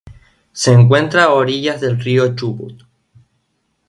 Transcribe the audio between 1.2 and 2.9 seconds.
a orillas del Río Chubut.